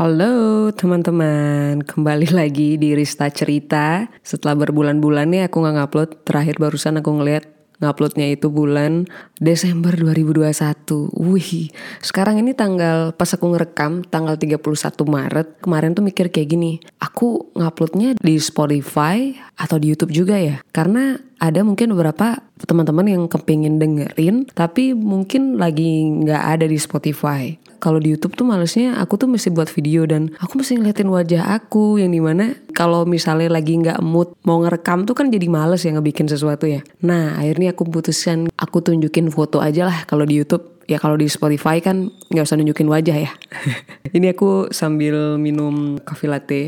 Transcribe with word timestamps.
Halo 0.00 0.72
teman-teman, 0.72 1.84
kembali 1.84 2.32
lagi 2.32 2.80
di 2.80 2.96
Rista 2.96 3.28
Cerita. 3.28 4.08
Setelah 4.24 4.56
berbulan-bulan 4.56 5.28
nih 5.28 5.44
aku 5.44 5.60
nggak 5.60 5.76
ngupload, 5.76 6.10
terakhir 6.24 6.56
barusan 6.56 7.04
aku 7.04 7.20
ngeliat 7.20 7.44
nguploadnya 7.84 8.32
itu 8.32 8.48
bulan 8.48 9.04
Desember 9.36 9.92
2021. 9.92 11.04
Wih, 11.20 11.68
sekarang 12.00 12.40
ini 12.40 12.56
tanggal 12.56 13.12
pas 13.12 13.28
aku 13.28 13.44
ngerekam 13.52 14.00
tanggal 14.08 14.40
31 14.40 15.04
Maret. 15.04 15.60
Kemarin 15.60 15.92
tuh 15.92 16.00
mikir 16.00 16.32
kayak 16.32 16.48
gini, 16.48 16.80
aku 16.96 17.52
nguploadnya 17.52 18.16
di 18.16 18.40
Spotify 18.40 19.36
atau 19.60 19.76
di 19.76 19.92
YouTube 19.92 20.16
juga 20.16 20.40
ya? 20.40 20.64
Karena 20.72 21.20
ada 21.40 21.64
mungkin 21.64 21.96
beberapa 21.96 22.44
teman-teman 22.68 23.08
yang 23.08 23.22
kepingin 23.26 23.80
dengerin 23.80 24.46
tapi 24.52 24.92
mungkin 24.92 25.56
lagi 25.56 26.04
nggak 26.04 26.42
ada 26.60 26.66
di 26.68 26.76
Spotify 26.76 27.56
kalau 27.80 27.96
di 27.96 28.12
YouTube 28.12 28.36
tuh 28.36 28.44
malesnya 28.44 29.00
aku 29.00 29.16
tuh 29.16 29.26
mesti 29.26 29.48
buat 29.48 29.72
video 29.72 30.04
dan 30.04 30.36
aku 30.36 30.60
mesti 30.60 30.76
ngeliatin 30.76 31.08
wajah 31.08 31.56
aku 31.56 31.96
yang 31.96 32.12
di 32.12 32.20
mana 32.20 32.52
kalau 32.76 33.08
misalnya 33.08 33.48
lagi 33.48 33.80
nggak 33.80 34.04
mood 34.04 34.36
mau 34.44 34.60
ngerekam 34.60 35.08
tuh 35.08 35.16
kan 35.16 35.32
jadi 35.32 35.48
males 35.48 35.82
ya 35.82 35.96
ngebikin 35.96 36.28
sesuatu 36.28 36.68
ya. 36.68 36.84
Nah 37.00 37.40
akhirnya 37.40 37.72
aku 37.72 37.88
putuskan 37.88 38.52
aku 38.60 38.84
tunjukin 38.84 39.32
foto 39.32 39.64
aja 39.64 39.88
lah 39.88 40.04
kalau 40.04 40.28
di 40.28 40.36
YouTube 40.36 40.84
ya 40.84 41.00
kalau 41.00 41.16
di 41.16 41.26
Spotify 41.26 41.80
kan 41.80 42.12
nggak 42.28 42.44
usah 42.44 42.60
nunjukin 42.60 42.86
wajah 42.92 43.16
ya. 43.16 43.32
Ini 44.16 44.36
aku 44.36 44.68
sambil 44.70 45.40
minum 45.40 45.96
coffee 46.04 46.28
latte. 46.28 46.62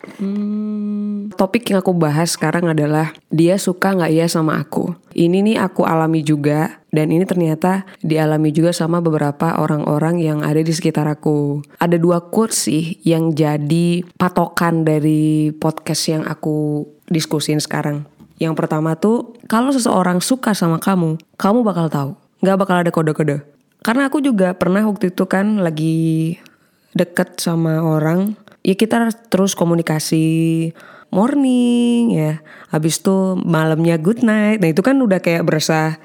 Hmm, 0.00 1.28
topik 1.36 1.68
yang 1.68 1.84
aku 1.84 1.92
bahas 1.92 2.32
sekarang 2.32 2.72
adalah 2.72 3.12
dia 3.28 3.60
suka 3.60 3.92
nggak 3.92 4.12
ya 4.16 4.26
sama 4.32 4.56
aku. 4.56 4.96
Ini 5.12 5.44
nih 5.44 5.56
aku 5.60 5.84
alami 5.84 6.24
juga 6.24 6.80
dan 6.88 7.12
ini 7.12 7.28
ternyata 7.28 7.84
dialami 8.00 8.48
juga 8.48 8.72
sama 8.72 9.04
beberapa 9.04 9.60
orang-orang 9.60 10.24
yang 10.24 10.40
ada 10.40 10.64
di 10.64 10.72
sekitar 10.72 11.04
aku. 11.04 11.60
Ada 11.76 12.00
dua 12.00 12.32
quotes 12.32 12.64
sih 12.64 12.96
yang 13.04 13.36
jadi 13.36 14.00
patokan 14.16 14.88
dari 14.88 15.52
podcast 15.52 16.08
yang 16.08 16.24
aku 16.24 16.88
diskusin 17.12 17.60
sekarang. 17.60 18.08
Yang 18.40 18.56
pertama 18.56 18.96
tuh 18.96 19.36
kalau 19.52 19.68
seseorang 19.68 20.24
suka 20.24 20.56
sama 20.56 20.80
kamu, 20.80 21.20
kamu 21.36 21.60
bakal 21.60 21.86
tahu. 21.92 22.10
Nggak 22.40 22.56
bakal 22.56 22.76
ada 22.80 22.90
kode-kode. 22.90 23.36
Karena 23.84 24.08
aku 24.08 24.24
juga 24.24 24.56
pernah 24.56 24.80
waktu 24.84 25.12
itu 25.12 25.28
kan 25.28 25.60
lagi 25.60 26.36
deket 26.96 27.38
sama 27.38 27.80
orang 27.84 28.34
ya 28.60 28.74
kita 28.76 29.08
terus 29.32 29.56
komunikasi 29.56 30.70
morning 31.10 32.14
ya. 32.14 32.32
Habis 32.70 33.02
itu 33.02 33.34
malamnya 33.42 33.98
good 33.98 34.22
night. 34.22 34.62
Nah 34.62 34.70
itu 34.70 34.80
kan 34.80 34.96
udah 35.02 35.18
kayak 35.18 35.42
berasa 35.42 35.98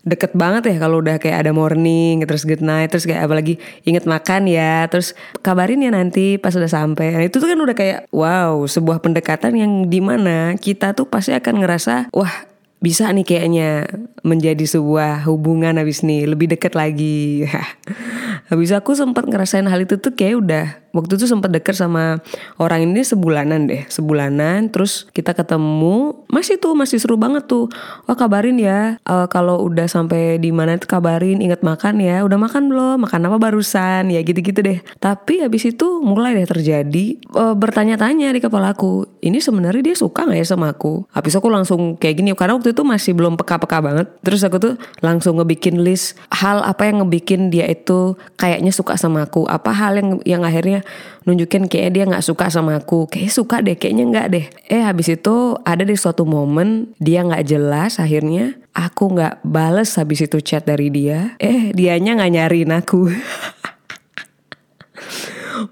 deket 0.00 0.32
banget 0.32 0.64
ya 0.64 0.76
kalau 0.80 1.04
udah 1.04 1.20
kayak 1.20 1.44
ada 1.44 1.52
morning 1.52 2.24
terus 2.24 2.48
good 2.48 2.64
night 2.64 2.88
terus 2.88 3.04
kayak 3.04 3.28
apalagi 3.28 3.60
inget 3.84 4.08
makan 4.08 4.48
ya 4.48 4.88
terus 4.88 5.12
kabarin 5.44 5.84
ya 5.84 5.92
nanti 5.92 6.40
pas 6.40 6.56
udah 6.56 6.70
sampai. 6.70 7.12
Nah, 7.16 7.26
itu 7.28 7.36
tuh 7.36 7.48
kan 7.48 7.60
udah 7.60 7.76
kayak 7.76 8.08
wow 8.12 8.64
sebuah 8.64 9.04
pendekatan 9.04 9.52
yang 9.56 9.72
di 9.92 10.00
mana 10.00 10.56
kita 10.56 10.96
tuh 10.96 11.08
pasti 11.08 11.36
akan 11.36 11.60
ngerasa 11.60 12.08
wah 12.16 12.48
bisa 12.80 13.12
nih 13.12 13.28
kayaknya 13.28 13.84
menjadi 14.24 14.64
sebuah 14.64 15.28
hubungan 15.28 15.76
habis 15.76 16.00
nih 16.00 16.24
lebih 16.24 16.56
deket 16.56 16.72
lagi 16.72 17.44
habis 18.50 18.74
aku 18.74 18.98
sempat 18.98 19.24
ngerasain 19.30 19.64
hal 19.70 19.86
itu 19.86 19.96
tuh 19.96 20.12
kayak 20.12 20.36
udah 20.42 20.66
waktu 20.90 21.16
itu 21.16 21.30
sempat 21.30 21.54
deket 21.54 21.78
sama 21.78 22.18
orang 22.58 22.90
ini 22.90 23.06
sebulanan 23.06 23.70
deh 23.70 23.86
sebulanan 23.86 24.68
terus 24.68 25.06
kita 25.14 25.32
ketemu 25.32 26.19
masih 26.30 26.56
tuh 26.56 26.78
masih 26.78 27.02
seru 27.02 27.18
banget 27.18 27.44
tuh. 27.50 27.66
Wah 28.06 28.16
kabarin 28.16 28.56
ya. 28.56 28.96
Uh, 29.04 29.26
kalau 29.26 29.60
udah 29.66 29.90
sampai 29.90 30.38
di 30.38 30.54
mana 30.54 30.78
itu 30.78 30.86
kabarin 30.86 31.42
inget 31.42 31.60
makan 31.60 32.00
ya. 32.00 32.22
Udah 32.22 32.38
makan 32.38 32.70
belum? 32.70 32.96
Makan 33.04 33.28
apa 33.28 33.36
barusan? 33.36 34.08
Ya 34.08 34.22
gitu-gitu 34.22 34.62
deh. 34.62 34.78
Tapi 35.02 35.42
habis 35.44 35.66
itu 35.66 36.00
mulai 36.00 36.38
deh 36.38 36.46
terjadi 36.46 37.18
uh, 37.34 37.54
bertanya-tanya 37.58 38.32
di 38.32 38.40
kepala 38.40 38.72
aku 38.72 39.04
ini 39.20 39.42
sebenarnya 39.42 39.92
dia 39.92 39.96
suka 39.98 40.24
nggak 40.24 40.38
ya 40.40 40.46
sama 40.46 40.72
aku? 40.72 41.04
Habis 41.12 41.36
aku 41.36 41.52
langsung 41.52 41.98
kayak 41.98 42.22
gini 42.22 42.32
karena 42.32 42.56
waktu 42.56 42.72
itu 42.72 42.82
masih 42.86 43.12
belum 43.12 43.36
peka-peka 43.36 43.82
banget. 43.84 44.06
Terus 44.24 44.40
aku 44.46 44.56
tuh 44.56 44.74
langsung 45.04 45.36
ngebikin 45.42 45.82
list 45.82 46.16
hal 46.32 46.64
apa 46.64 46.88
yang 46.88 47.04
ngebikin 47.04 47.52
dia 47.52 47.68
itu 47.68 48.16
kayaknya 48.40 48.72
suka 48.72 48.96
sama 48.96 49.28
aku. 49.28 49.44
Apa 49.44 49.74
hal 49.74 49.98
yang 49.98 50.08
yang 50.24 50.42
akhirnya 50.46 50.86
nunjukin 51.30 51.70
kayak 51.70 51.94
dia 51.94 52.04
nggak 52.10 52.26
suka 52.26 52.50
sama 52.50 52.82
aku 52.82 53.06
kayak 53.06 53.30
suka 53.30 53.62
deh 53.62 53.78
kayaknya 53.78 54.04
nggak 54.10 54.26
deh 54.34 54.44
eh 54.66 54.82
habis 54.82 55.06
itu 55.14 55.54
ada 55.62 55.86
di 55.86 55.94
suatu 55.94 56.26
momen 56.26 56.90
dia 56.98 57.22
nggak 57.22 57.46
jelas 57.46 58.02
akhirnya 58.02 58.58
aku 58.74 59.14
nggak 59.14 59.46
bales 59.46 59.94
habis 59.94 60.26
itu 60.26 60.42
chat 60.42 60.66
dari 60.66 60.90
dia 60.90 61.38
eh 61.38 61.70
dianya 61.70 62.18
nggak 62.18 62.32
nyariin 62.34 62.72
aku 62.74 63.06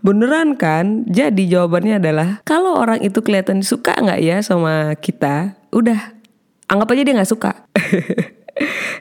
Beneran 0.04 0.60
kan? 0.60 1.08
Jadi 1.08 1.48
jawabannya 1.48 1.96
adalah 1.96 2.44
kalau 2.44 2.76
orang 2.76 3.00
itu 3.00 3.24
kelihatan 3.24 3.64
suka 3.64 3.96
nggak 3.96 4.20
ya 4.20 4.36
sama 4.44 4.92
kita, 5.00 5.56
udah 5.72 6.12
anggap 6.68 6.92
aja 6.92 7.02
dia 7.08 7.16
nggak 7.16 7.30
suka. 7.32 7.52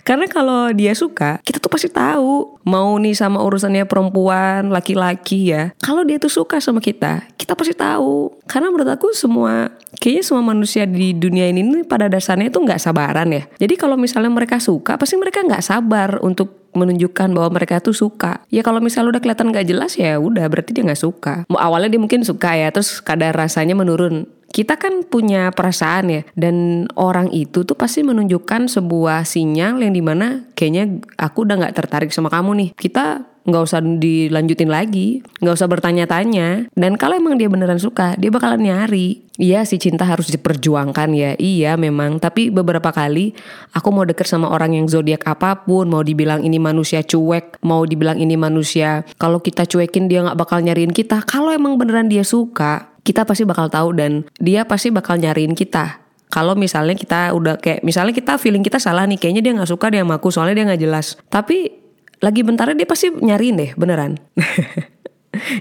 Karena 0.08 0.24
kalau 0.32 0.72
dia 0.72 0.96
suka, 0.96 1.44
kita 1.44 1.60
tuh 1.60 1.68
pasti 1.68 1.92
tahu 1.92 2.64
mau 2.64 2.96
nih 2.96 3.12
sama 3.12 3.44
urusannya 3.44 3.84
perempuan, 3.84 4.72
laki-laki 4.72 5.52
ya. 5.52 5.76
Kalau 5.84 6.08
dia 6.08 6.16
tuh 6.16 6.32
suka 6.32 6.64
sama 6.64 6.80
kita, 6.80 7.28
kita 7.36 7.60
pasti 7.60 7.76
tahu. 7.76 8.32
Karena 8.48 8.72
menurut 8.72 8.88
aku 8.88 9.12
semua 9.12 9.68
kayaknya 10.00 10.24
semua 10.24 10.48
manusia 10.48 10.88
di 10.88 11.12
dunia 11.12 11.52
ini 11.52 11.60
nih 11.60 11.84
pada 11.84 12.08
dasarnya 12.08 12.48
itu 12.48 12.64
nggak 12.64 12.80
sabaran 12.80 13.28
ya. 13.36 13.44
Jadi 13.60 13.76
kalau 13.76 14.00
misalnya 14.00 14.32
mereka 14.32 14.64
suka, 14.64 14.96
pasti 14.96 15.20
mereka 15.20 15.44
nggak 15.44 15.60
sabar 15.60 16.24
untuk 16.24 16.72
menunjukkan 16.72 17.34
bahwa 17.34 17.50
mereka 17.58 17.84
tuh 17.84 17.92
suka. 17.92 18.46
Ya 18.48 18.62
kalau 18.62 18.80
misalnya 18.80 19.18
udah 19.18 19.22
kelihatan 19.24 19.50
gak 19.50 19.66
jelas 19.66 19.98
ya 19.98 20.22
udah 20.22 20.46
berarti 20.46 20.72
dia 20.78 20.86
nggak 20.86 21.02
suka. 21.02 21.44
Awalnya 21.50 21.98
dia 21.98 22.02
mungkin 22.02 22.22
suka 22.22 22.54
ya, 22.54 22.70
terus 22.70 23.02
kadar 23.02 23.34
rasanya 23.34 23.74
menurun 23.74 24.30
kita 24.58 24.74
kan 24.82 25.06
punya 25.06 25.54
perasaan 25.54 26.10
ya 26.10 26.22
dan 26.34 26.90
orang 26.98 27.30
itu 27.30 27.62
tuh 27.62 27.78
pasti 27.78 28.02
menunjukkan 28.02 28.66
sebuah 28.66 29.22
sinyal 29.22 29.86
yang 29.86 29.94
di 29.94 30.02
mana 30.02 30.50
kayaknya 30.58 30.98
aku 31.14 31.46
udah 31.46 31.62
nggak 31.62 31.78
tertarik 31.78 32.10
sama 32.10 32.34
kamu 32.34 32.66
nih. 32.66 32.70
Kita 32.74 33.22
nggak 33.48 33.64
usah 33.64 33.80
dilanjutin 33.80 34.68
lagi 34.68 35.22
nggak 35.46 35.54
usah 35.54 35.70
bertanya-tanya. 35.70 36.74
Dan 36.74 36.98
kalau 36.98 37.22
emang 37.22 37.38
dia 37.38 37.46
beneran 37.54 37.78
suka 37.78 38.18
dia 38.18 38.34
bakalan 38.34 38.66
nyari. 38.66 39.30
Iya 39.38 39.62
sih 39.62 39.78
cinta 39.78 40.10
harus 40.10 40.34
diperjuangkan 40.34 41.14
ya. 41.14 41.38
Iya 41.38 41.78
memang. 41.78 42.18
Tapi 42.18 42.50
beberapa 42.50 42.90
kali 42.90 43.38
aku 43.78 43.94
mau 43.94 44.10
deket 44.10 44.26
sama 44.26 44.50
orang 44.50 44.74
yang 44.74 44.90
zodiak 44.90 45.22
apa 45.30 45.70
pun 45.70 45.86
mau 45.86 46.02
dibilang 46.02 46.42
ini 46.42 46.58
manusia 46.58 47.06
cuek 47.06 47.62
mau 47.62 47.86
dibilang 47.86 48.18
ini 48.18 48.34
manusia 48.34 49.06
kalau 49.22 49.38
kita 49.38 49.70
cuekin 49.70 50.10
dia 50.10 50.26
nggak 50.26 50.38
bakal 50.42 50.58
nyariin 50.66 50.90
kita. 50.90 51.22
Kalau 51.30 51.54
emang 51.54 51.78
beneran 51.78 52.10
dia 52.10 52.26
suka 52.26 52.97
kita 53.08 53.24
pasti 53.24 53.48
bakal 53.48 53.72
tahu 53.72 53.96
dan 53.96 54.28
dia 54.36 54.68
pasti 54.68 54.92
bakal 54.92 55.16
nyariin 55.16 55.56
kita. 55.56 56.04
Kalau 56.28 56.60
misalnya 56.60 56.92
kita 57.00 57.32
udah 57.32 57.56
kayak 57.56 57.88
misalnya 57.88 58.12
kita 58.12 58.36
feeling 58.36 58.60
kita 58.60 58.84
salah 58.84 59.08
nih 59.08 59.16
kayaknya 59.16 59.40
dia 59.48 59.54
nggak 59.56 59.72
suka 59.72 59.88
dia 59.88 60.04
sama 60.04 60.20
aku 60.20 60.28
soalnya 60.28 60.60
dia 60.60 60.66
nggak 60.68 60.82
jelas. 60.84 61.16
Tapi 61.32 61.88
lagi 62.20 62.42
bentarnya 62.42 62.76
dia 62.84 62.90
pasti 62.90 63.14
nyariin 63.14 63.56
deh 63.56 63.72
beneran 63.78 64.18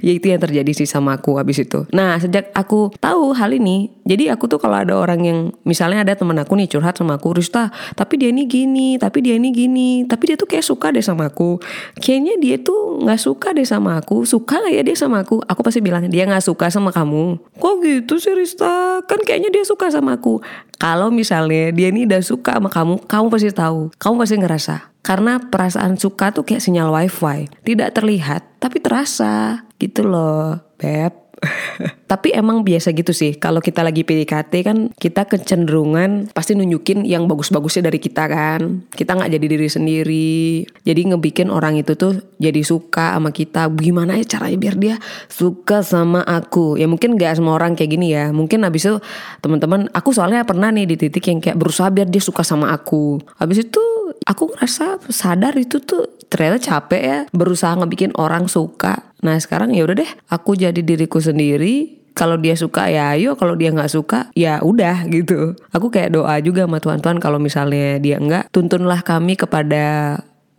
ya 0.02 0.12
itu 0.12 0.30
yang 0.30 0.40
terjadi 0.40 0.72
sih 0.72 0.88
sama 0.88 1.18
aku 1.18 1.36
habis 1.40 1.62
itu. 1.62 1.84
Nah 1.92 2.18
sejak 2.20 2.50
aku 2.52 2.92
tahu 2.98 3.32
hal 3.36 3.52
ini, 3.54 3.90
jadi 4.06 4.34
aku 4.34 4.46
tuh 4.50 4.58
kalau 4.60 4.78
ada 4.80 4.94
orang 4.94 5.20
yang 5.24 5.38
misalnya 5.66 6.02
ada 6.06 6.14
temen 6.14 6.36
aku 6.38 6.54
nih 6.58 6.70
curhat 6.70 6.98
sama 6.98 7.18
aku, 7.18 7.36
Rista, 7.36 7.70
tapi 7.94 8.20
dia 8.20 8.30
ini 8.30 8.46
gini, 8.46 8.96
tapi 8.96 9.22
dia 9.22 9.34
ini 9.36 9.50
gini, 9.50 10.04
tapi 10.06 10.32
dia 10.32 10.36
tuh 10.38 10.48
kayak 10.48 10.64
suka 10.64 10.90
deh 10.94 11.02
sama 11.02 11.28
aku. 11.30 11.58
Kayaknya 11.98 12.34
dia 12.38 12.56
tuh 12.60 13.02
nggak 13.02 13.20
suka 13.20 13.52
deh 13.52 13.66
sama 13.66 13.98
aku, 13.98 14.22
suka 14.28 14.58
gak 14.62 14.72
ya 14.72 14.82
dia 14.86 14.96
sama 14.96 15.22
aku? 15.22 15.42
Aku 15.44 15.60
pasti 15.62 15.82
bilang 15.82 16.06
dia 16.08 16.24
nggak 16.26 16.44
suka 16.44 16.70
sama 16.72 16.90
kamu. 16.94 17.38
Kok 17.58 17.74
gitu 17.82 18.18
sih 18.22 18.34
Rista? 18.34 19.02
Kan 19.04 19.22
kayaknya 19.22 19.50
dia 19.52 19.64
suka 19.66 19.90
sama 19.90 20.18
aku. 20.18 20.40
Kalau 20.76 21.08
misalnya 21.08 21.72
dia 21.72 21.88
ini 21.88 22.04
udah 22.04 22.20
suka 22.20 22.60
sama 22.60 22.68
kamu, 22.68 23.08
kamu 23.08 23.26
pasti 23.32 23.48
tahu, 23.52 23.88
kamu 23.96 24.14
pasti 24.20 24.36
ngerasa. 24.36 24.76
Karena 25.06 25.38
perasaan 25.38 25.94
suka 25.94 26.34
tuh 26.34 26.42
kayak 26.42 26.66
sinyal 26.66 26.90
wifi, 26.90 27.46
tidak 27.62 27.94
terlihat 27.94 28.58
tapi 28.58 28.82
terasa 28.82 29.62
gitu 29.78 30.02
loh, 30.02 30.58
beb. 30.82 31.26
Tapi 32.10 32.32
emang 32.32 32.64
biasa 32.64 32.96
gitu 32.96 33.12
sih 33.12 33.36
kalau 33.36 33.60
kita 33.60 33.84
lagi 33.84 34.06
PDKT 34.06 34.52
kan 34.64 34.78
kita 34.96 35.28
kecenderungan 35.28 36.32
pasti 36.32 36.56
nunjukin 36.56 37.04
yang 37.04 37.28
bagus-bagusnya 37.28 37.92
dari 37.92 38.00
kita 38.00 38.24
kan. 38.30 38.88
Kita 38.88 39.18
nggak 39.20 39.30
jadi 39.36 39.46
diri 39.46 39.68
sendiri. 39.68 40.64
Jadi 40.86 41.00
ngebikin 41.12 41.52
orang 41.52 41.76
itu 41.76 41.92
tuh 41.98 42.24
jadi 42.40 42.62
suka 42.64 43.18
sama 43.18 43.30
kita. 43.34 43.68
Gimana 43.68 44.16
ya 44.16 44.24
caranya 44.24 44.58
biar 44.58 44.76
dia 44.80 44.96
suka 45.28 45.84
sama 45.84 46.24
aku? 46.24 46.80
Ya 46.80 46.88
mungkin 46.88 47.20
nggak 47.20 47.36
semua 47.36 47.58
orang 47.58 47.76
kayak 47.76 47.90
gini 47.92 48.16
ya. 48.16 48.32
Mungkin 48.32 48.64
abis 48.64 48.88
itu 48.88 48.96
teman-teman 49.44 49.92
aku 49.92 50.14
soalnya 50.16 50.46
pernah 50.46 50.72
nih 50.72 50.88
di 50.88 50.96
titik 50.96 51.26
yang 51.28 51.42
kayak 51.42 51.58
berusaha 51.58 51.92
biar 51.92 52.08
dia 52.08 52.22
suka 52.22 52.46
sama 52.46 52.72
aku. 52.72 53.20
Habis 53.36 53.66
itu 53.66 53.84
aku 54.24 54.54
ngerasa 54.54 55.04
sadar 55.12 55.52
itu 55.58 55.82
tuh 55.82 56.16
ternyata 56.26 56.58
capek 56.58 57.02
ya 57.02 57.18
berusaha 57.30 57.76
ngebikin 57.76 58.14
orang 58.16 58.50
suka. 58.50 59.12
Nah 59.22 59.36
sekarang 59.38 59.74
ya 59.74 59.84
udah 59.86 59.96
deh, 60.02 60.10
aku 60.30 60.56
jadi 60.56 60.80
diriku 60.80 61.20
sendiri. 61.22 62.04
Kalau 62.16 62.40
dia 62.40 62.56
suka 62.56 62.88
ya 62.88 63.12
ayo, 63.12 63.36
kalau 63.36 63.60
dia 63.60 63.68
nggak 63.68 63.92
suka 63.92 64.32
ya 64.32 64.64
udah 64.64 65.04
gitu. 65.12 65.52
Aku 65.68 65.92
kayak 65.92 66.16
doa 66.16 66.40
juga 66.40 66.64
sama 66.64 66.80
Tuhan 66.80 67.20
kalau 67.20 67.36
misalnya 67.36 68.00
dia 68.00 68.16
enggak, 68.16 68.48
tuntunlah 68.56 69.04
kami 69.04 69.36
kepada 69.36 70.16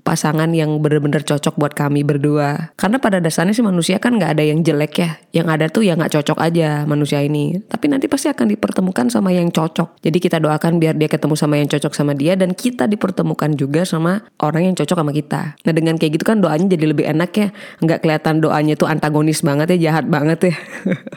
pasangan 0.07 0.48
yang 0.56 0.80
bener-bener 0.80 1.19
cocok 1.19 1.59
buat 1.59 1.75
kami 1.75 2.07
berdua. 2.07 2.71
Karena 2.80 2.95
pada 2.95 3.19
dasarnya 3.19 3.51
sih 3.51 3.59
manusia 3.59 4.00
kan 4.00 4.15
nggak 4.15 4.39
ada 4.39 4.44
yang 4.48 4.63
jelek 4.63 4.94
ya. 5.04 5.19
Yang 5.36 5.48
ada 5.51 5.65
tuh 5.68 5.83
ya 5.83 6.00
nggak 6.00 6.15
cocok 6.15 6.39
aja 6.39 6.88
manusia 6.88 7.19
ini. 7.19 7.59
Tapi 7.68 7.92
nanti 7.92 8.07
pasti 8.07 8.31
akan 8.31 8.48
dipertemukan 8.56 9.12
sama 9.12 9.36
yang 9.36 9.51
cocok. 9.51 10.00
Jadi 10.00 10.18
kita 10.24 10.39
doakan 10.39 10.80
biar 10.80 10.95
dia 10.95 11.12
ketemu 11.12 11.36
sama 11.36 11.59
yang 11.59 11.68
cocok 11.68 11.92
sama 11.92 12.15
dia 12.15 12.39
dan 12.39 12.56
kita 12.56 12.88
dipertemukan 12.88 13.51
juga 13.59 13.83
sama 13.83 14.24
orang 14.39 14.71
yang 14.71 14.75
cocok 14.80 14.95
sama 14.95 15.12
kita. 15.12 15.59
Nah 15.68 15.74
dengan 15.75 16.00
kayak 16.00 16.15
gitu 16.15 16.24
kan 16.24 16.39
doanya 16.39 16.71
jadi 16.71 16.86
lebih 16.88 17.04
enak 17.04 17.31
ya. 17.36 17.48
Nggak 17.83 18.07
kelihatan 18.07 18.39
doanya 18.39 18.80
tuh 18.80 18.88
antagonis 18.88 19.44
banget 19.44 19.75
ya, 19.75 19.92
jahat 19.92 20.07
banget 20.07 20.56
ya. 20.56 20.56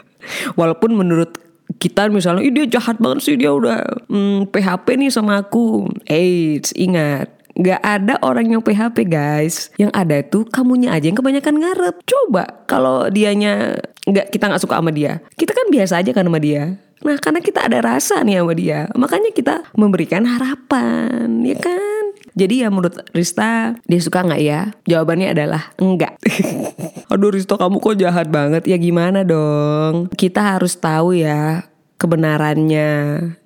Walaupun 0.59 0.99
menurut 0.99 1.39
kita 1.79 2.11
misalnya, 2.11 2.43
Ih, 2.43 2.53
dia 2.53 2.67
jahat 2.67 2.99
banget 2.99 3.23
sih 3.23 3.35
dia 3.39 3.55
udah 3.55 4.05
hmm, 4.11 4.51
PHP 4.51 4.99
nih 4.99 5.09
sama 5.09 5.39
aku. 5.39 5.87
Eits, 6.05 6.75
ingat 6.75 7.40
Gak 7.57 7.81
ada 7.83 8.15
orang 8.23 8.47
yang 8.47 8.61
PHP 8.63 9.07
guys. 9.07 9.69
Yang 9.75 9.91
ada 9.91 10.17
tuh 10.23 10.43
kamunya 10.47 10.95
aja 10.95 11.07
yang 11.11 11.19
kebanyakan 11.19 11.55
ngarep. 11.59 11.95
Coba 12.07 12.65
kalau 12.67 13.11
dianya 13.11 13.75
nggak 14.07 14.33
kita 14.33 14.49
nggak 14.49 14.61
suka 14.63 14.79
sama 14.79 14.91
dia. 14.95 15.19
Kita 15.35 15.51
kan 15.51 15.67
biasa 15.69 15.99
aja 15.99 16.11
kan 16.15 16.25
sama 16.25 16.39
dia. 16.39 16.79
Nah 17.01 17.17
karena 17.17 17.41
kita 17.41 17.65
ada 17.65 17.81
rasa 17.81 18.21
nih 18.21 18.41
sama 18.41 18.53
dia 18.53 18.85
Makanya 18.93 19.33
kita 19.33 19.65
memberikan 19.73 20.21
harapan 20.21 21.41
Ya 21.41 21.57
kan? 21.57 22.13
Jadi 22.37 22.61
ya 22.61 22.69
menurut 22.69 22.93
Rista 23.11 23.73
Dia 23.89 23.99
suka 24.01 24.21
nggak 24.21 24.41
ya? 24.41 24.69
Jawabannya 24.85 25.33
adalah 25.33 25.73
enggak 25.81 26.21
Aduh 27.11 27.33
Risto 27.33 27.57
kamu 27.57 27.81
kok 27.81 27.97
jahat 27.97 28.29
banget? 28.29 28.69
Ya 28.69 28.77
gimana 28.77 29.25
dong? 29.25 30.13
Kita 30.13 30.55
harus 30.55 30.77
tahu 30.77 31.17
ya 31.17 31.65
kebenarannya. 32.01 32.89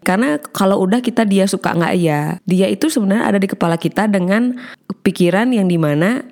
Karena 0.07 0.39
kalau 0.55 0.79
udah 0.79 1.03
kita 1.03 1.27
dia 1.27 1.43
suka 1.43 1.75
nggak 1.75 1.95
ya, 1.99 2.39
dia 2.47 2.71
itu 2.71 2.87
sebenarnya 2.87 3.27
ada 3.27 3.39
di 3.43 3.51
kepala 3.51 3.75
kita 3.75 4.07
dengan 4.07 4.55
pikiran 5.03 5.51
yang 5.51 5.67
di 5.67 5.75
mana 5.75 6.23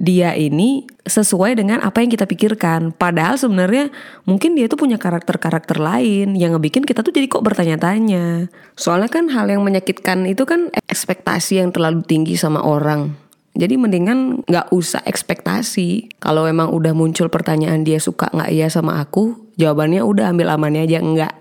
dia 0.00 0.32
ini 0.32 0.88
sesuai 1.04 1.60
dengan 1.60 1.84
apa 1.84 2.00
yang 2.00 2.08
kita 2.08 2.24
pikirkan. 2.24 2.96
Padahal 2.96 3.36
sebenarnya 3.36 3.92
mungkin 4.24 4.56
dia 4.56 4.64
tuh 4.64 4.80
punya 4.80 4.96
karakter-karakter 4.96 5.76
lain 5.76 6.32
yang 6.36 6.56
ngebikin 6.56 6.88
kita 6.88 7.04
tuh 7.04 7.12
jadi 7.12 7.28
kok 7.28 7.44
bertanya-tanya. 7.44 8.48
Soalnya 8.80 9.12
kan 9.12 9.28
hal 9.28 9.52
yang 9.52 9.60
menyakitkan 9.60 10.24
itu 10.24 10.48
kan 10.48 10.72
ekspektasi 10.88 11.60
yang 11.60 11.72
terlalu 11.72 12.00
tinggi 12.04 12.36
sama 12.40 12.64
orang. 12.64 13.12
Jadi 13.52 13.76
mendingan 13.76 14.46
nggak 14.48 14.72
usah 14.72 15.04
ekspektasi. 15.04 16.16
Kalau 16.16 16.48
emang 16.48 16.72
udah 16.72 16.96
muncul 16.96 17.28
pertanyaan 17.28 17.84
dia 17.84 18.00
suka 18.00 18.32
nggak 18.32 18.50
ya 18.56 18.72
sama 18.72 19.04
aku, 19.04 19.52
jawabannya 19.60 20.00
udah 20.00 20.32
ambil 20.32 20.48
amannya 20.54 20.88
aja 20.88 21.04
enggak. 21.04 21.34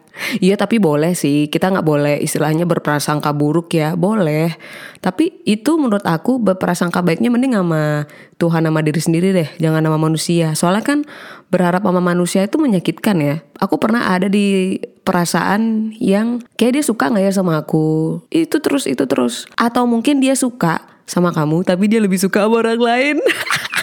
Iya 0.44 0.60
tapi 0.60 0.78
boleh 0.78 1.16
sih. 1.16 1.48
Kita 1.48 1.72
nggak 1.72 1.88
boleh 1.88 2.16
istilahnya 2.20 2.68
berprasangka 2.68 3.32
buruk 3.34 3.74
ya. 3.74 3.96
Boleh. 3.96 4.56
Tapi 5.00 5.44
itu 5.48 5.80
menurut 5.80 6.04
aku 6.04 6.38
berprasangka 6.38 7.00
baiknya 7.02 7.32
mending 7.32 7.56
sama 7.56 8.06
Tuhan 8.38 8.68
sama 8.68 8.80
diri 8.84 9.02
sendiri 9.02 9.30
deh. 9.32 9.50
Jangan 9.58 9.82
sama 9.84 10.00
manusia. 10.00 10.48
Soalnya 10.56 10.84
kan 10.84 11.00
berharap 11.50 11.82
sama 11.82 12.02
manusia 12.04 12.46
itu 12.46 12.60
menyakitkan 12.60 13.18
ya. 13.20 13.36
Aku 13.60 13.80
pernah 13.80 14.12
ada 14.12 14.28
di 14.28 14.80
perasaan 15.08 15.96
yang 15.98 16.44
kayak 16.60 16.80
dia 16.80 16.84
suka 16.86 17.10
nggak 17.10 17.26
ya 17.26 17.34
sama 17.34 17.60
aku? 17.60 18.20
Itu 18.30 18.62
terus 18.62 18.86
itu 18.86 19.08
terus. 19.10 19.50
Atau 19.58 19.90
mungkin 19.90 20.22
dia 20.22 20.38
suka 20.38 21.00
sama 21.10 21.34
kamu 21.34 21.66
tapi 21.66 21.90
dia 21.90 21.98
lebih 21.98 22.22
suka 22.22 22.46
sama 22.46 22.62
orang 22.62 22.78
lain 22.78 23.18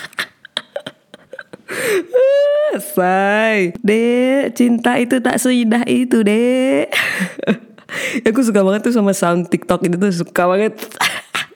Say, 2.94 3.72
dek, 3.80 4.52
cinta 4.56 5.00
itu 5.00 5.20
tak 5.22 5.40
seindah 5.40 5.82
itu, 5.88 6.20
dek. 6.20 6.92
Aku 8.28 8.42
suka 8.42 8.60
banget 8.66 8.90
tuh 8.90 8.94
sama 8.94 9.14
sound 9.16 9.48
TikTok 9.48 9.86
itu 9.86 9.96
tuh 9.96 10.12
suka 10.12 10.42
banget. 10.50 10.74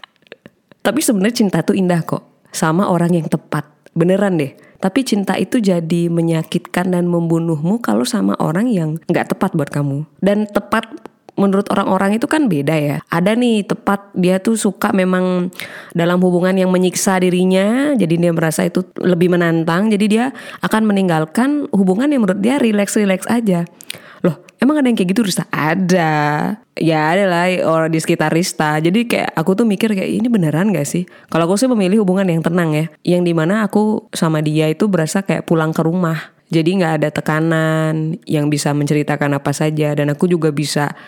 Tapi 0.86 1.00
sebenarnya 1.04 1.44
cinta 1.44 1.60
tuh 1.60 1.76
indah 1.76 2.00
kok, 2.06 2.24
sama 2.54 2.88
orang 2.88 3.12
yang 3.12 3.26
tepat. 3.28 3.68
Beneran 3.92 4.38
deh. 4.38 4.54
Tapi 4.80 5.04
cinta 5.04 5.36
itu 5.36 5.60
jadi 5.60 6.08
menyakitkan 6.08 6.96
dan 6.96 7.04
membunuhmu 7.04 7.84
kalau 7.84 8.08
sama 8.08 8.32
orang 8.40 8.70
yang 8.70 8.96
nggak 9.12 9.36
tepat 9.36 9.52
buat 9.52 9.68
kamu. 9.68 10.08
Dan 10.24 10.48
tepat 10.48 10.88
menurut 11.40 11.66
orang-orang 11.72 12.20
itu 12.20 12.28
kan 12.28 12.46
beda 12.46 12.76
ya. 12.76 12.96
Ada 13.08 13.32
nih 13.32 13.64
tepat 13.64 14.12
dia 14.12 14.36
tuh 14.36 14.60
suka 14.60 14.92
memang 14.92 15.48
dalam 15.96 16.20
hubungan 16.20 16.52
yang 16.52 16.68
menyiksa 16.68 17.16
dirinya, 17.16 17.96
jadi 17.96 18.14
dia 18.20 18.32
merasa 18.36 18.68
itu 18.68 18.84
lebih 19.00 19.32
menantang, 19.32 19.88
jadi 19.88 20.06
dia 20.06 20.24
akan 20.60 20.84
meninggalkan 20.84 21.64
hubungan 21.72 22.12
yang 22.12 22.28
menurut 22.28 22.44
dia 22.44 22.60
rileks-rileks 22.60 23.24
aja. 23.32 23.64
Loh, 24.20 24.36
emang 24.60 24.84
ada 24.84 24.92
yang 24.92 25.00
kayak 25.00 25.16
gitu 25.16 25.24
Rista? 25.24 25.48
Ada. 25.48 26.12
Ya 26.76 27.00
ada 27.08 27.24
lah 27.24 27.48
orang 27.64 27.88
di 27.88 27.96
sekitar 28.04 28.28
Rista. 28.28 28.76
Jadi 28.76 29.08
kayak 29.08 29.32
aku 29.32 29.56
tuh 29.56 29.64
mikir 29.64 29.96
kayak 29.96 30.12
ini 30.12 30.28
beneran 30.28 30.76
gak 30.76 30.84
sih? 30.84 31.08
Kalau 31.32 31.48
aku 31.48 31.56
sih 31.56 31.64
memilih 31.72 32.04
hubungan 32.04 32.28
yang 32.28 32.44
tenang 32.44 32.76
ya. 32.76 32.86
Yang 33.16 33.22
di 33.24 33.32
mana 33.32 33.64
aku 33.64 34.12
sama 34.12 34.44
dia 34.44 34.68
itu 34.68 34.92
berasa 34.92 35.24
kayak 35.24 35.48
pulang 35.48 35.72
ke 35.72 35.80
rumah. 35.80 36.36
Jadi 36.50 36.82
nggak 36.82 36.94
ada 37.00 37.08
tekanan 37.14 38.18
yang 38.26 38.50
bisa 38.50 38.74
menceritakan 38.74 39.38
apa 39.38 39.54
saja 39.54 39.94
dan 39.94 40.10
aku 40.10 40.26
juga 40.26 40.50
bisa 40.50 40.98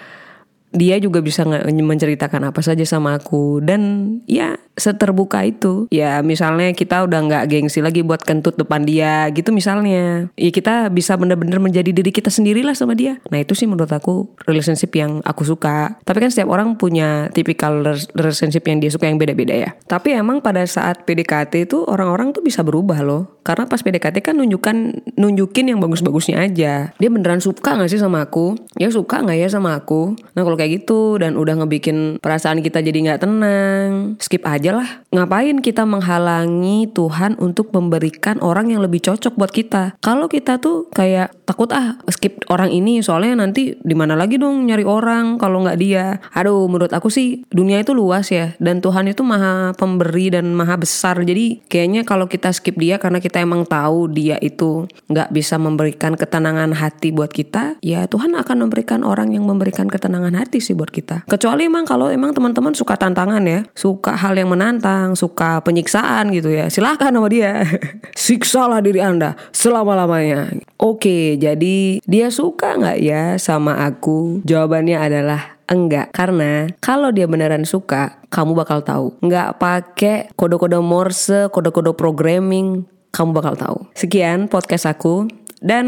dia 0.72 0.96
juga 0.98 1.20
bisa 1.20 1.44
menceritakan 1.46 2.48
apa 2.48 2.60
saja 2.64 2.82
sama 2.88 3.20
aku. 3.20 3.60
Dan 3.60 3.80
ya 4.26 4.56
seterbuka 4.76 5.44
itu. 5.44 5.86
Ya 5.92 6.24
misalnya 6.24 6.72
kita 6.72 7.04
udah 7.04 7.20
nggak 7.28 7.44
gengsi 7.52 7.84
lagi 7.84 8.00
buat 8.00 8.24
kentut 8.24 8.56
depan 8.56 8.88
dia 8.88 9.28
gitu 9.30 9.52
misalnya. 9.52 10.32
Ya 10.34 10.50
kita 10.50 10.88
bisa 10.88 11.14
bener-bener 11.20 11.60
menjadi 11.60 11.92
diri 11.92 12.08
kita 12.08 12.32
sendirilah 12.32 12.72
sama 12.72 12.96
dia. 12.96 13.20
Nah 13.28 13.44
itu 13.44 13.52
sih 13.52 13.68
menurut 13.68 13.92
aku 13.92 14.32
relationship 14.48 14.92
yang 14.96 15.20
aku 15.22 15.44
suka. 15.44 16.00
Tapi 16.02 16.18
kan 16.24 16.30
setiap 16.32 16.48
orang 16.48 16.80
punya 16.80 17.28
tipikal 17.36 17.84
relationship 18.16 18.64
yang 18.64 18.80
dia 18.80 18.88
suka 18.88 19.06
yang 19.06 19.20
beda-beda 19.20 19.52
ya. 19.52 19.70
Tapi 19.84 20.16
emang 20.16 20.40
pada 20.40 20.64
saat 20.64 21.04
PDKT 21.04 21.68
itu 21.68 21.84
orang-orang 21.84 22.32
tuh 22.32 22.40
bisa 22.40 22.64
berubah 22.64 23.04
loh. 23.04 23.38
Karena 23.42 23.66
pas 23.66 23.82
PDKT 23.82 24.22
kan 24.22 24.38
nunjukkan 24.38 24.76
nunjukin 25.18 25.74
yang 25.74 25.82
bagus-bagusnya 25.82 26.46
aja. 26.46 26.94
Dia 26.94 27.10
beneran 27.10 27.42
suka 27.42 27.74
gak 27.74 27.90
sih 27.90 27.98
sama 27.98 28.22
aku? 28.24 28.54
Ya 28.78 28.88
suka 28.88 29.18
nggak 29.20 29.38
ya 29.38 29.48
sama 29.50 29.74
aku? 29.74 30.14
Nah 30.32 30.46
kalau 30.46 30.54
kayak 30.62 30.86
gitu 30.86 31.18
dan 31.18 31.34
udah 31.34 31.58
ngebikin 31.58 32.22
perasaan 32.22 32.62
kita 32.62 32.78
jadi 32.78 33.10
nggak 33.10 33.26
tenang. 33.26 34.14
Skip 34.22 34.46
aja 34.46 34.78
lah. 34.78 35.02
Ngapain 35.10 35.58
kita 35.58 35.82
menghalangi 35.82 36.86
Tuhan 36.94 37.34
untuk 37.42 37.74
memberikan 37.74 38.38
orang 38.38 38.70
yang 38.70 38.78
lebih 38.78 39.02
cocok 39.02 39.34
buat 39.34 39.50
kita? 39.50 39.98
Kalau 39.98 40.30
kita 40.30 40.62
tuh 40.62 40.86
kayak 40.94 41.34
takut 41.42 41.74
ah 41.74 41.98
skip 42.06 42.46
orang 42.46 42.70
ini 42.70 43.02
soalnya 43.02 43.42
nanti 43.42 43.74
di 43.82 43.94
mana 43.98 44.14
lagi 44.14 44.38
dong 44.38 44.70
nyari 44.70 44.86
orang 44.86 45.42
kalau 45.42 45.66
nggak 45.66 45.78
dia? 45.82 46.22
Aduh 46.30 46.70
menurut 46.70 46.94
aku 46.94 47.10
sih 47.10 47.42
dunia 47.50 47.82
itu 47.82 47.90
luas 47.90 48.30
ya 48.30 48.54
dan 48.62 48.78
Tuhan 48.78 49.10
itu 49.10 49.26
maha 49.26 49.74
pemberi 49.74 50.30
dan 50.30 50.54
maha 50.54 50.78
besar. 50.78 51.18
Jadi 51.18 51.66
kayaknya 51.66 52.06
kalau 52.06 52.30
kita 52.30 52.54
skip 52.54 52.78
dia 52.78 53.02
karena 53.02 53.18
kita 53.18 53.42
emang 53.42 53.66
tahu 53.66 54.06
dia 54.14 54.38
itu 54.38 54.86
nggak 55.10 55.34
bisa 55.34 55.58
memberikan 55.58 56.14
ketenangan 56.14 56.70
hati 56.76 57.10
buat 57.10 57.32
kita 57.32 57.80
ya 57.80 58.04
Tuhan 58.06 58.36
akan 58.36 58.68
memberikan 58.68 59.00
orang 59.00 59.32
yang 59.32 59.48
memberikan 59.48 59.88
ketenangan 59.88 60.36
hati 60.36 60.51
sih 60.58 60.76
buat 60.76 60.90
kita. 60.90 61.24
Kecuali 61.30 61.70
emang 61.70 61.86
kalau 61.86 62.10
emang 62.10 62.34
teman-teman 62.34 62.74
suka 62.74 62.98
tantangan 62.98 63.40
ya, 63.46 63.62
suka 63.72 64.18
hal 64.18 64.34
yang 64.36 64.50
menantang, 64.50 65.14
suka 65.14 65.62
penyiksaan 65.62 66.34
gitu 66.34 66.52
ya, 66.52 66.68
silahkan 66.68 67.14
sama 67.14 67.28
dia. 67.30 67.64
Siksalah 68.18 68.82
diri 68.82 69.00
anda 69.00 69.38
selama-lamanya. 69.54 70.52
Oke, 70.76 71.38
jadi 71.38 72.02
dia 72.02 72.28
suka 72.28 72.76
nggak 72.76 72.98
ya 73.00 73.38
sama 73.38 73.86
aku? 73.86 74.42
Jawabannya 74.42 74.98
adalah 74.98 75.62
enggak 75.72 76.12
karena 76.12 76.68
kalau 76.84 77.08
dia 77.08 77.24
beneran 77.24 77.64
suka 77.64 78.20
kamu 78.28 78.52
bakal 78.52 78.84
tahu 78.84 79.16
nggak 79.24 79.56
pakai 79.56 80.28
kode-kode 80.36 80.76
Morse 80.84 81.48
kode-kode 81.48 81.96
programming 81.96 82.84
kamu 83.08 83.30
bakal 83.32 83.54
tahu 83.56 83.78
sekian 83.96 84.52
podcast 84.52 84.84
aku 84.84 85.32
dan 85.64 85.86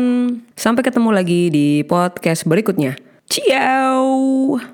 sampai 0.56 0.80
ketemu 0.86 1.10
lagi 1.12 1.52
di 1.52 1.84
podcast 1.84 2.48
berikutnya 2.48 2.96
ciao 3.28 4.73